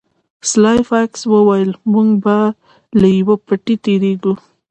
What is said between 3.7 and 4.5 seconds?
تیریږو